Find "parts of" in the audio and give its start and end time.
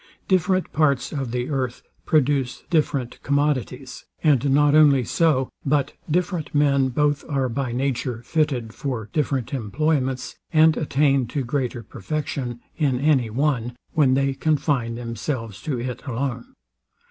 0.73-1.29